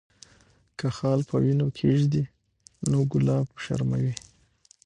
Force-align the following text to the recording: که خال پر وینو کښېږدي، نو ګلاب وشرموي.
که 0.77 0.87
خال 0.97 1.19
پر 1.29 1.41
وینو 1.47 1.67
کښېږدي، 1.75 2.23
نو 2.89 2.99
ګلاب 3.11 3.45
وشرموي. 3.51 4.13